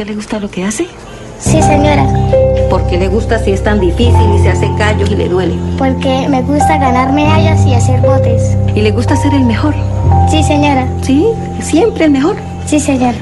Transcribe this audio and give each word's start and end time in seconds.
usted 0.00 0.12
le 0.12 0.16
gusta 0.16 0.40
lo 0.40 0.50
que 0.50 0.64
hace? 0.64 0.86
Sí, 1.38 1.60
señora. 1.60 2.06
¿Por 2.70 2.86
qué 2.86 2.96
le 2.96 3.08
gusta 3.08 3.38
si 3.38 3.50
es 3.50 3.62
tan 3.62 3.80
difícil 3.80 4.34
y 4.34 4.38
se 4.42 4.48
hace 4.48 4.70
callos 4.78 5.10
y 5.10 5.14
le 5.14 5.28
duele? 5.28 5.54
Porque 5.76 6.26
me 6.26 6.40
gusta 6.40 6.78
ganar 6.78 7.12
medallas 7.12 7.66
y 7.66 7.74
hacer 7.74 8.00
botes. 8.00 8.56
¿Y 8.74 8.80
le 8.80 8.92
gusta 8.92 9.14
ser 9.14 9.34
el 9.34 9.44
mejor? 9.44 9.74
Sí, 10.30 10.42
señora. 10.42 10.86
¿Sí? 11.02 11.26
¿Siempre 11.60 12.06
el 12.06 12.12
mejor? 12.12 12.36
Sí, 12.64 12.80
señora. 12.80 13.18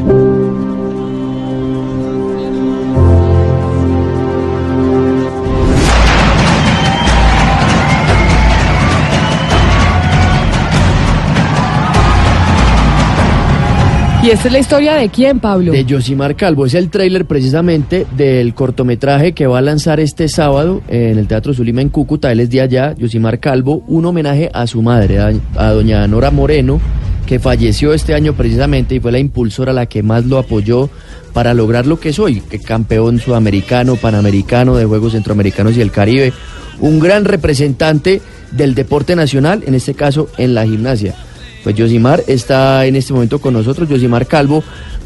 ¿Y 14.21 14.30
esta 14.30 14.48
es 14.48 14.53
la 14.53 14.59
historia 14.59 14.95
de 14.95 15.11
quién, 15.11 15.39
Pablo? 15.39 15.71
De 15.71 15.87
Josimar 15.89 16.34
Calvo. 16.34 16.66
Es 16.66 16.75
el 16.75 16.91
tráiler 16.91 17.25
precisamente 17.25 18.05
del 18.16 18.52
cortometraje 18.52 19.33
que 19.33 19.47
va 19.47 19.59
a 19.59 19.62
lanzar 19.62 20.01
este 20.01 20.27
sábado 20.27 20.83
en 20.88 21.19
el 21.19 21.29
Teatro 21.29 21.55
Zulima 21.55 21.83
en 21.83 21.88
Cúcuta. 21.88 22.33
Él 22.33 22.41
es 22.41 22.51
de 22.51 22.61
allá, 22.61 22.97
Josimar 23.01 23.39
Calvo, 23.39 23.84
un 23.87 24.06
homenaje 24.06 24.51
a 24.52 24.66
su 24.66 24.83
madre, 24.83 25.20
a, 25.20 25.70
doña 25.70 26.05
Nora 26.09 26.33
Moreno, 26.33 26.80
que 27.27 27.39
falleció 27.39 27.95
este 27.95 28.12
año 28.12 28.33
precisamente 28.33 28.97
y 28.97 29.01
fue 29.01 29.12
la 29.12 29.20
impulsora 29.20 29.73
la 29.73 29.87
que 29.87 30.02
más 30.02 30.27
lo 30.27 30.39
apoyó 30.39 30.91
para 31.33 31.55
lograr 31.55 31.87
lo 31.87 32.00
que 32.00 32.12
soy, 32.12 32.41
que 32.41 32.59
campeón 32.59 33.20
sudamericano, 33.20 33.95
panamericano 33.95 34.75
de 34.75 34.84
Juegos 34.84 35.12
Centroamericanos 35.12 35.77
y 35.77 35.80
el 35.80 35.92
Caribe, 35.92 36.33
un 36.80 36.98
gran 36.98 37.25
representante 37.25 38.20
del 38.50 38.75
deporte 38.75 39.14
nacional, 39.14 39.62
en 39.64 39.75
este 39.75 39.95
caso 39.95 40.28
en 40.39 40.55
la 40.55 40.64
gimnasia. 40.64 41.14
Pues 41.62 41.75
Yosimar 41.77 42.23
está 42.27 42.87
en 42.87 42.97
este 42.97 43.12
momento 43.12 43.41
con 43.41 43.55
nosotros, 43.55 43.89
Yosimar 43.89 44.27
Calvo, 44.27 44.62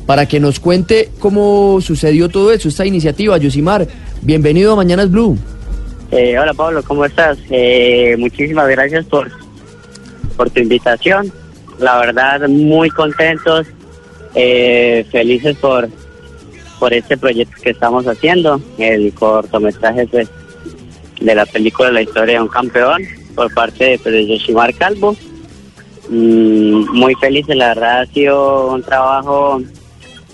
para 0.07 0.27
que 0.27 0.41
nos 0.41 0.61
cuente 0.61 1.11
cómo 1.19 1.81
sucedió 1.81 2.29
todo 2.29 2.53
eso, 2.53 2.69
esta 2.69 2.85
iniciativa. 2.85 3.39
Yosimar, 3.39 3.87
bienvenido 4.21 4.73
a 4.73 4.77
Mañanas 4.77 5.11
Blue. 5.11 5.39
Eh, 6.11 6.39
hola 6.39 6.53
Pablo, 6.53 6.83
¿cómo 6.83 7.05
estás? 7.07 7.39
Eh, 7.51 8.17
muchísimas 8.19 8.69
gracias 8.69 9.07
por, 9.07 9.31
por 10.37 10.51
tu 10.51 10.61
invitación. 10.61 11.33
La 11.79 11.99
verdad, 11.99 12.47
muy 12.49 12.91
contentos, 12.91 13.67
eh, 14.35 15.07
felices 15.11 15.57
por, 15.57 15.89
por 16.79 16.93
este 16.93 17.17
proyecto 17.17 17.57
que 17.63 17.71
estamos 17.71 18.07
haciendo, 18.07 18.61
el 18.77 19.13
cortometraje 19.15 20.07
pues, 20.07 20.29
de 21.21 21.35
la 21.35 21.47
película 21.47 21.91
La 21.91 22.03
historia 22.03 22.35
de 22.35 22.43
un 22.43 22.49
campeón 22.49 23.03
por 23.35 23.53
parte 23.55 23.85
de, 23.85 23.99
pues, 23.99 24.15
de 24.15 24.75
Calvo. 24.79 25.17
Mm, 26.15 26.91
muy 26.93 27.15
felices, 27.15 27.57
la 27.57 27.69
verdad 27.69 28.01
ha 28.03 28.07
sido 28.07 28.75
un 28.75 28.83
trabajo 28.83 29.63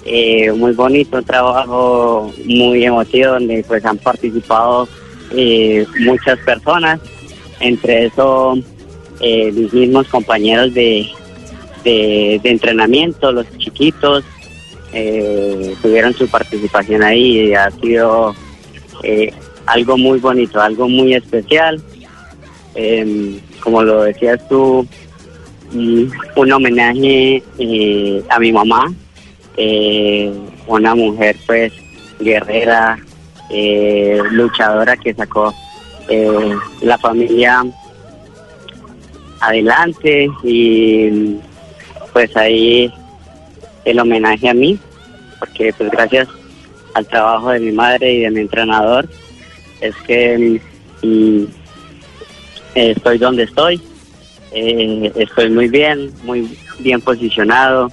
eh, 0.05 0.51
muy 0.51 0.73
bonito, 0.73 1.19
un 1.19 1.25
trabajo 1.25 2.33
muy 2.47 2.85
emotivo 2.85 3.35
donde 3.35 3.63
pues 3.63 3.85
han 3.85 3.97
participado 3.99 4.89
eh, 5.31 5.87
muchas 6.01 6.37
personas, 6.41 6.99
entre 7.61 8.07
eso 8.07 8.59
eh, 9.21 9.53
mis 9.53 9.73
mismos 9.73 10.09
compañeros 10.09 10.75
de, 10.75 11.07
de, 11.85 12.41
entrenamiento, 12.43 13.31
los 13.31 13.47
chiquitos, 13.59 14.25
eh, 14.93 15.77
tuvieron 15.81 16.13
su 16.13 16.27
participación 16.27 17.05
ahí 17.05 17.51
y 17.51 17.55
ha 17.55 17.71
sido 17.71 18.35
eh, 19.05 19.33
algo 19.67 19.97
muy 19.97 20.19
bonito, 20.19 20.61
algo 20.61 20.89
muy 20.89 21.15
especial. 21.15 21.81
Em, 22.75 23.39
como 23.61 23.83
lo 23.83 24.03
decías 24.03 24.41
tú, 24.49 24.85
un 25.73 26.53
homenaje 26.53 27.43
eh, 27.59 28.23
a 28.29 28.39
mi 28.39 28.53
mamá, 28.53 28.93
eh, 29.57 30.33
una 30.67 30.95
mujer 30.95 31.37
pues 31.47 31.73
guerrera, 32.21 32.99
eh, 33.51 34.21
luchadora 34.31 34.97
que 34.97 35.15
sacó 35.15 35.55
la 36.81 36.97
familia 36.97 37.63
adelante 39.41 40.31
y 40.43 41.37
pues 42.15 42.35
ahí 42.35 42.91
el 43.85 44.01
homenaje 44.01 44.49
a 44.49 44.55
mí, 44.55 44.79
porque 45.39 45.73
pues 45.77 45.91
gracias 45.91 46.29
al 46.95 47.07
trabajo 47.07 47.51
de 47.51 47.61
mi 47.61 47.73
madre 47.73 48.13
y 48.13 48.21
de 48.21 48.31
mi 48.31 48.41
entrenador 48.41 49.07
es 49.81 49.95
que 50.07 50.61
mm, 51.03 51.45
estoy 52.75 53.19
donde 53.19 53.45
estoy, 53.45 53.81
eh, 54.53 55.13
estoy 55.17 55.51
muy 55.51 55.69
bien, 55.69 56.11
muy 56.25 56.49
bien 56.79 57.01
posicionado, 57.01 57.91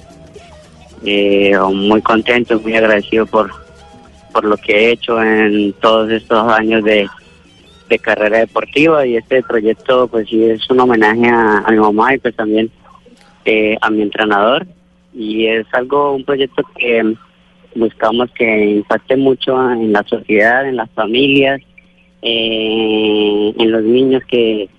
eh, 1.03 1.57
muy 1.73 2.01
contento, 2.01 2.59
muy 2.59 2.75
agradecido 2.75 3.25
por, 3.25 3.51
por 4.31 4.45
lo 4.45 4.57
que 4.57 4.73
he 4.73 4.91
hecho 4.91 5.21
en 5.21 5.73
todos 5.73 6.11
estos 6.11 6.51
años 6.51 6.83
de, 6.83 7.07
de 7.89 7.99
carrera 7.99 8.39
deportiva. 8.39 9.05
Y 9.05 9.17
este 9.17 9.43
proyecto 9.43 10.07
pues 10.07 10.29
sí 10.29 10.43
es 10.43 10.69
un 10.69 10.79
homenaje 10.79 11.27
a, 11.27 11.65
mi 11.69 11.77
mamá 11.77 12.15
y 12.15 12.19
pues 12.19 12.35
también 12.35 12.71
eh, 13.45 13.77
a 13.81 13.89
mi 13.89 14.01
entrenador. 14.01 14.65
Y 15.13 15.47
es 15.47 15.65
algo, 15.73 16.13
un 16.13 16.25
proyecto 16.25 16.63
que 16.77 17.15
buscamos 17.75 18.29
que 18.31 18.71
impacte 18.71 19.15
mucho 19.15 19.71
en 19.71 19.91
la 19.91 20.03
sociedad, 20.03 20.67
en 20.67 20.77
las 20.77 20.89
familias, 20.91 21.61
eh, 22.21 23.53
en 23.57 23.71
los 23.71 23.83
niños 23.83 24.23
que, 24.27 24.69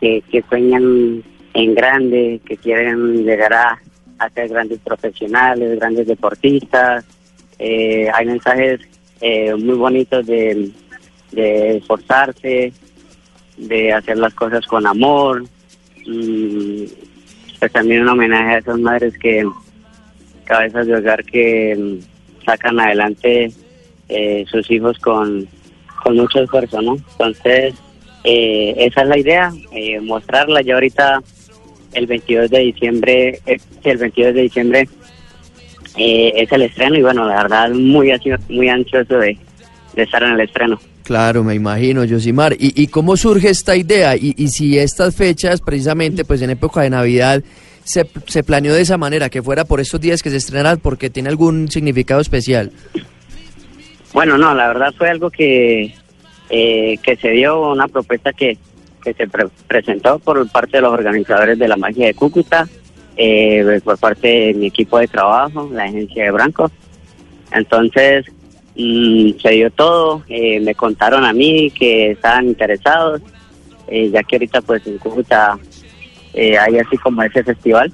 que, 0.00 0.22
que 0.30 0.42
sueñan 0.48 1.22
en 1.54 1.74
grande, 1.74 2.40
que 2.44 2.56
quieren 2.56 3.24
llegar 3.24 3.52
a, 3.52 3.78
ser 4.34 4.48
grandes 4.48 4.78
profesionales, 4.80 5.78
grandes 5.78 6.06
deportistas. 6.06 7.04
Eh, 7.58 8.08
hay 8.12 8.26
mensajes 8.26 8.80
eh, 9.20 9.54
muy 9.54 9.76
bonitos 9.76 10.26
de, 10.26 10.70
esforzarse, 11.32 12.72
de 13.56 13.92
hacer 13.92 14.18
las 14.18 14.34
cosas 14.34 14.66
con 14.66 14.86
amor. 14.86 15.44
Y 16.04 16.88
pues 17.58 17.72
también 17.72 18.02
un 18.02 18.08
homenaje 18.08 18.54
a 18.54 18.58
esas 18.58 18.78
madres 18.78 19.16
que 19.18 19.46
cabezas 20.44 20.86
de 20.86 20.96
hogar 20.96 21.24
que 21.24 21.76
mm, 21.78 22.44
sacan 22.44 22.80
adelante 22.80 23.52
eh, 24.08 24.44
sus 24.50 24.70
hijos 24.70 24.98
con, 24.98 25.46
con 26.02 26.16
mucho 26.16 26.40
esfuerzo, 26.40 26.82
¿no? 26.82 26.96
Entonces, 27.12 27.74
eh, 28.24 28.74
esa 28.76 29.02
es 29.02 29.08
la 29.08 29.18
idea, 29.18 29.52
eh, 29.72 30.00
mostrarla. 30.00 30.62
Ya 30.62 30.74
ahorita 30.74 31.22
el 31.92 32.06
22 32.06 32.50
de 32.50 32.58
diciembre, 32.58 33.40
eh, 33.46 33.58
el 33.84 33.98
22 33.98 34.34
de 34.34 34.42
diciembre 34.42 34.88
eh, 35.96 36.32
es 36.36 36.52
el 36.52 36.62
estreno 36.62 36.96
y 36.96 37.02
bueno, 37.02 37.26
la 37.26 37.42
verdad 37.42 37.70
muy 37.70 38.12
muy 38.48 38.68
ansioso 38.68 39.18
de, 39.18 39.36
de 39.94 40.02
estar 40.02 40.22
en 40.22 40.32
el 40.32 40.40
estreno. 40.40 40.78
Claro, 41.02 41.42
me 41.42 41.54
imagino, 41.54 42.04
Yosimar. 42.04 42.52
¿Y, 42.52 42.80
y 42.80 42.86
cómo 42.86 43.16
surge 43.16 43.50
esta 43.50 43.74
idea? 43.74 44.16
Y, 44.16 44.34
y 44.36 44.48
si 44.48 44.78
estas 44.78 45.16
fechas, 45.16 45.60
precisamente, 45.60 46.24
pues 46.24 46.40
en 46.42 46.50
época 46.50 46.82
de 46.82 46.90
Navidad, 46.90 47.42
se, 47.82 48.06
se 48.26 48.44
planeó 48.44 48.74
de 48.74 48.82
esa 48.82 48.96
manera, 48.96 49.28
que 49.28 49.42
fuera 49.42 49.64
por 49.64 49.80
estos 49.80 50.00
días 50.00 50.22
que 50.22 50.30
se 50.30 50.36
estrenara, 50.36 50.76
porque 50.76 51.10
tiene 51.10 51.28
algún 51.28 51.68
significado 51.68 52.20
especial. 52.20 52.70
Bueno, 54.12 54.38
no, 54.38 54.54
la 54.54 54.68
verdad 54.68 54.92
fue 54.96 55.08
algo 55.10 55.30
que, 55.30 55.94
eh, 56.50 56.98
que 57.02 57.16
se 57.16 57.30
dio, 57.30 57.70
una 57.70 57.88
propuesta 57.88 58.32
que, 58.32 58.58
que 59.02 59.14
se 59.14 59.26
pre- 59.28 59.48
presentó 59.66 60.18
por 60.18 60.46
parte 60.50 60.78
de 60.78 60.82
los 60.82 60.92
organizadores 60.92 61.58
de 61.58 61.68
la 61.68 61.76
magia 61.76 62.06
de 62.06 62.14
Cúcuta, 62.14 62.68
eh, 63.16 63.80
por 63.84 63.98
parte 63.98 64.28
de 64.28 64.54
mi 64.54 64.66
equipo 64.66 64.98
de 64.98 65.08
trabajo, 65.08 65.68
la 65.72 65.84
agencia 65.84 66.24
de 66.24 66.30
Branco. 66.30 66.70
Entonces, 67.52 68.26
mm, 68.76 69.32
se 69.42 69.50
dio 69.50 69.70
todo, 69.70 70.22
eh, 70.28 70.60
me 70.60 70.74
contaron 70.74 71.24
a 71.24 71.32
mí 71.32 71.70
que 71.70 72.12
estaban 72.12 72.46
interesados, 72.46 73.20
eh, 73.88 74.10
ya 74.10 74.22
que 74.22 74.36
ahorita 74.36 74.60
pues 74.62 74.86
en 74.86 74.98
Cúcuta 74.98 75.58
eh, 76.32 76.56
hay 76.56 76.78
así 76.78 76.96
como 76.98 77.22
ese 77.22 77.42
festival, 77.42 77.92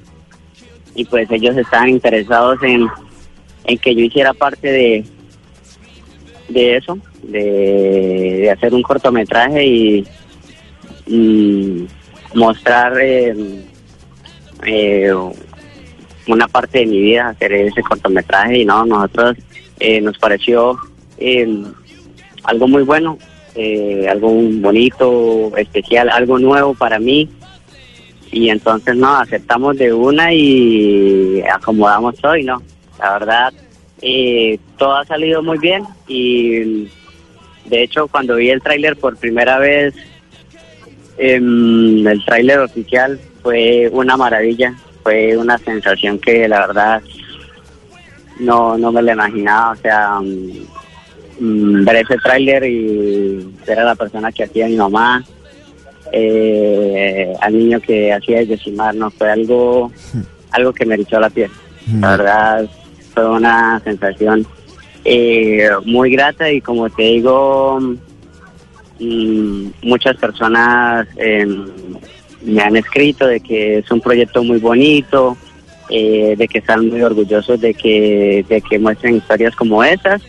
y 0.94 1.04
pues 1.04 1.30
ellos 1.30 1.56
estaban 1.56 1.88
interesados 1.88 2.62
en, 2.62 2.86
en 3.64 3.78
que 3.78 3.94
yo 3.94 4.02
hiciera 4.02 4.32
parte 4.34 4.70
de, 4.70 5.04
de 6.48 6.76
eso, 6.76 6.98
de, 7.22 8.50
hacer 8.54 8.74
un 8.74 8.82
cortometraje 8.82 9.66
y, 9.66 10.06
mostrar 12.34 12.98
eh, 13.00 13.34
eh, 14.66 15.12
una 16.26 16.48
parte 16.48 16.80
de 16.80 16.86
mi 16.86 17.00
vida, 17.00 17.28
hacer 17.28 17.52
ese 17.52 17.82
cortometraje. 17.82 18.58
Y 18.58 18.64
no, 18.64 18.84
nosotros 18.84 19.36
eh, 19.78 20.00
nos 20.00 20.18
pareció 20.18 20.78
eh, 21.18 21.62
algo 22.44 22.68
muy 22.68 22.82
bueno, 22.82 23.18
eh, 23.54 24.06
algo 24.08 24.30
bonito, 24.30 25.56
especial, 25.56 26.08
algo 26.10 26.38
nuevo 26.38 26.74
para 26.74 26.98
mí. 26.98 27.28
Y 28.32 28.50
entonces 28.50 28.96
no, 28.96 29.16
aceptamos 29.16 29.76
de 29.78 29.92
una 29.92 30.32
y 30.32 31.42
acomodamos 31.42 32.16
todo 32.16 32.36
y 32.36 32.44
no, 32.44 32.60
la 32.98 33.12
verdad 33.18 33.52
eh, 34.02 34.58
todo 34.76 34.96
ha 34.96 35.04
salido 35.04 35.42
muy 35.42 35.58
bien 35.58 35.84
y 36.06 36.88
de 37.64 37.82
hecho 37.82 38.08
cuando 38.08 38.36
vi 38.36 38.50
el 38.50 38.62
tráiler 38.62 38.96
por 38.96 39.16
primera 39.16 39.58
vez 39.58 39.94
em, 41.18 42.06
el 42.06 42.24
tráiler 42.24 42.60
oficial 42.60 43.18
fue 43.42 43.88
una 43.92 44.16
maravilla 44.16 44.74
fue 45.02 45.36
una 45.36 45.56
sensación 45.58 46.18
que 46.18 46.48
la 46.48 46.66
verdad 46.66 47.02
no, 48.38 48.76
no 48.76 48.92
me 48.92 49.02
lo 49.02 49.12
imaginaba, 49.12 49.72
o 49.72 49.76
sea, 49.76 50.20
mm, 50.20 51.84
ver 51.84 51.96
ese 51.96 52.16
tráiler 52.18 52.64
y 52.64 53.54
ver 53.66 53.80
a 53.80 53.84
la 53.84 53.94
persona 53.94 54.32
que 54.32 54.44
hacía 54.44 54.66
mi 54.66 54.76
mamá, 54.76 55.24
eh, 56.12 57.34
al 57.40 57.58
niño 57.58 57.80
que 57.80 58.12
hacía 58.12 58.40
el 58.40 58.48
Yosimar, 58.48 58.94
no 58.94 59.10
fue 59.10 59.30
algo, 59.30 59.90
algo 60.50 60.72
que 60.72 60.86
me 60.86 60.94
erizó 60.94 61.20
la 61.20 61.30
piel. 61.30 61.50
La 62.00 62.16
verdad, 62.16 62.68
fue 63.16 63.30
una 63.30 63.80
sensación 63.82 64.46
eh, 65.06 65.70
muy 65.86 66.10
grata 66.10 66.52
y 66.52 66.60
como 66.60 66.90
te 66.90 67.02
digo, 67.02 67.80
mm, 69.00 69.66
muchas 69.82 70.16
personas 70.18 71.06
em, 71.16 71.64
me 72.42 72.60
han 72.62 72.76
escrito 72.76 73.26
de 73.26 73.40
que 73.40 73.78
es 73.78 73.90
un 73.90 74.02
proyecto 74.02 74.44
muy 74.44 74.58
bonito, 74.58 75.34
eh, 75.88 76.34
de 76.36 76.46
que 76.46 76.58
están 76.58 76.88
muy 76.90 77.00
orgullosos 77.00 77.58
de 77.58 77.72
que, 77.72 78.44
de 78.48 78.60
que 78.60 78.78
muestren 78.78 79.16
historias 79.16 79.56
como 79.56 79.82
esas. 79.82 80.20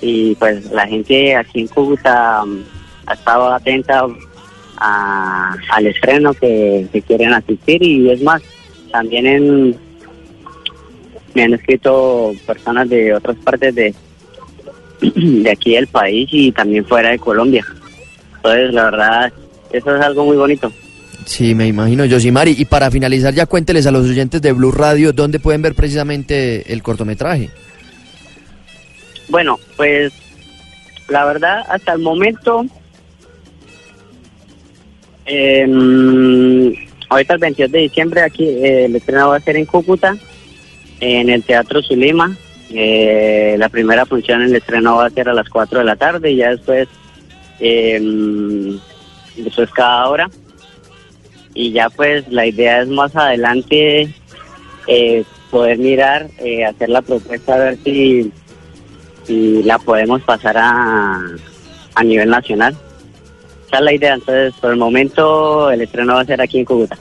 Y 0.00 0.36
pues 0.36 0.70
la 0.70 0.86
gente 0.86 1.34
aquí 1.34 1.60
en 1.62 1.66
Cúcuta 1.68 2.42
um, 2.44 2.58
ha 3.06 3.14
estado 3.14 3.52
atenta 3.52 4.06
a- 4.78 5.56
al 5.70 5.86
estreno 5.88 6.34
que, 6.34 6.86
que 6.92 7.02
quieren 7.02 7.32
asistir 7.32 7.82
y 7.82 8.10
es 8.10 8.22
más, 8.22 8.42
también 8.92 9.26
en, 9.26 9.76
me 11.34 11.44
han 11.44 11.54
escrito 11.54 12.32
personas 12.46 12.88
de 12.88 13.14
otras 13.14 13.36
partes 13.38 13.74
de, 13.74 13.94
de 15.00 15.50
aquí 15.50 15.74
del 15.74 15.86
país 15.86 16.28
y 16.32 16.52
también 16.52 16.84
fuera 16.84 17.10
de 17.10 17.18
Colombia. 17.18 17.64
Entonces, 18.36 18.74
la 18.74 18.84
verdad, 18.84 19.32
eso 19.72 19.96
es 19.96 20.02
algo 20.02 20.24
muy 20.24 20.36
bonito. 20.36 20.72
Sí, 21.24 21.54
me 21.54 21.66
imagino, 21.66 22.04
Yosimari. 22.04 22.54
Y 22.58 22.64
para 22.64 22.90
finalizar, 22.90 23.32
ya 23.32 23.46
cuénteles 23.46 23.86
a 23.86 23.90
los 23.90 24.08
oyentes 24.08 24.42
de 24.42 24.52
Blue 24.52 24.72
Radio 24.72 25.12
dónde 25.12 25.38
pueden 25.38 25.62
ver 25.62 25.74
precisamente 25.74 26.72
el 26.72 26.82
cortometraje. 26.82 27.50
Bueno, 29.28 29.58
pues 29.76 30.12
la 31.08 31.24
verdad, 31.24 31.64
hasta 31.68 31.92
el 31.92 32.00
momento, 32.00 32.66
eh, 35.26 35.66
ahorita 37.08 37.34
el 37.34 37.40
22 37.40 37.72
de 37.72 37.78
diciembre 37.78 38.22
aquí 38.22 38.44
eh, 38.44 38.86
el 38.86 38.96
estreno 38.96 39.28
va 39.28 39.36
a 39.36 39.40
ser 39.40 39.56
en 39.56 39.66
Cúcuta, 39.66 40.16
en 41.02 41.28
el 41.28 41.42
Teatro 41.42 41.82
Zulima. 41.82 42.36
Eh, 42.70 43.56
la 43.58 43.68
primera 43.68 44.06
función 44.06 44.40
en 44.40 44.48
el 44.48 44.56
estreno 44.56 44.96
va 44.96 45.06
a 45.06 45.10
ser 45.10 45.28
a 45.28 45.34
las 45.34 45.48
4 45.48 45.80
de 45.80 45.84
la 45.84 45.96
tarde 45.96 46.30
y 46.30 46.36
ya 46.36 46.50
después, 46.50 46.88
eh, 47.58 48.78
es 49.36 49.70
cada 49.72 50.08
hora. 50.08 50.30
Y 51.54 51.72
ya 51.72 51.90
pues 51.90 52.26
la 52.28 52.46
idea 52.46 52.82
es 52.82 52.88
más 52.88 53.14
adelante 53.16 54.14
eh, 54.86 55.24
poder 55.50 55.78
mirar, 55.78 56.28
eh, 56.38 56.64
hacer 56.64 56.88
la 56.88 57.02
propuesta, 57.02 57.54
a 57.54 57.58
ver 57.58 57.78
si 57.84 58.32
y 59.28 59.62
la 59.62 59.78
podemos 59.78 60.22
pasar 60.22 60.56
a, 60.56 61.20
a 61.94 62.04
nivel 62.04 62.30
nacional. 62.30 62.76
Esa 63.66 63.78
es 63.78 63.82
la 63.82 63.92
idea, 63.92 64.14
entonces 64.14 64.54
por 64.60 64.70
el 64.70 64.76
momento 64.76 65.70
el 65.70 65.82
estreno 65.82 66.14
va 66.14 66.20
a 66.20 66.24
ser 66.24 66.40
aquí 66.40 66.60
en 66.60 66.64
Cúcuta. 66.64 66.96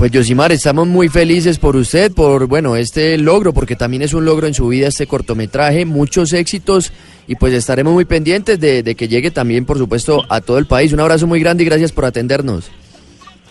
Pues 0.00 0.12
Yosimar, 0.12 0.50
estamos 0.50 0.88
muy 0.88 1.10
felices 1.10 1.58
por 1.58 1.76
usted, 1.76 2.10
por 2.10 2.46
bueno, 2.46 2.74
este 2.74 3.18
logro, 3.18 3.52
porque 3.52 3.76
también 3.76 4.02
es 4.02 4.14
un 4.14 4.24
logro 4.24 4.46
en 4.46 4.54
su 4.54 4.66
vida 4.66 4.88
este 4.88 5.06
cortometraje, 5.06 5.84
muchos 5.84 6.32
éxitos 6.32 6.90
y 7.26 7.34
pues 7.34 7.52
estaremos 7.52 7.92
muy 7.92 8.06
pendientes 8.06 8.58
de, 8.58 8.94
que 8.94 9.08
llegue 9.08 9.30
también, 9.30 9.66
por 9.66 9.76
supuesto, 9.76 10.24
a 10.30 10.40
todo 10.40 10.56
el 10.56 10.64
país. 10.64 10.94
Un 10.94 11.00
abrazo 11.00 11.26
muy 11.26 11.38
grande 11.38 11.64
y 11.64 11.66
gracias 11.66 11.92
por 11.92 12.06
atendernos. 12.06 12.70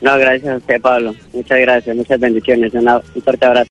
No, 0.00 0.16
gracias 0.18 0.54
a 0.54 0.56
usted, 0.58 0.80
Pablo. 0.80 1.16
Muchas 1.32 1.58
gracias, 1.58 1.96
muchas 1.96 2.20
bendiciones. 2.20 2.72
Un 2.74 3.22
fuerte 3.24 3.44
abrazo. 3.44 3.64